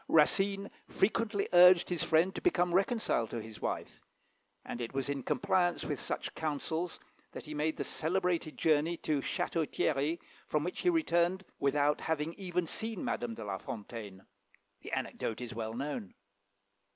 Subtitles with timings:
[0.07, 4.01] Racine frequently urged his friend to become reconciled to his wife,
[4.65, 6.99] and it was in compliance with such counsels
[7.33, 12.33] that he made that celebrated journey to Château Thierry, from which he returned without having
[12.33, 14.25] even seen Madame de La Fontaine.
[14.81, 16.15] The anecdote is well known.